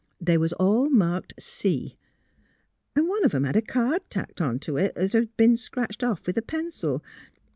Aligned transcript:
They 0.19 0.35
was 0.35 0.51
all 0.53 0.89
marked 0.89 1.35
C. 1.39 1.95
and 2.95 3.07
one 3.07 3.23
of 3.23 3.35
'em 3.35 3.43
had 3.43 3.55
a 3.55 3.61
card 3.61 4.01
tacked 4.09 4.41
on 4.41 4.57
to 4.61 4.75
it 4.77 4.97
'at 4.97 5.13
had 5.13 5.37
b'en 5.37 5.57
scratched 5.59 6.03
off 6.03 6.25
with 6.25 6.39
a 6.39 6.41
pencil. 6.41 7.03